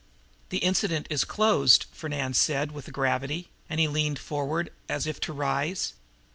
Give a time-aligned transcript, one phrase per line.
[0.49, 5.31] "The incident is closed," Fernand said with gravity, and he leaned forward, as if to
[5.31, 5.93] rise.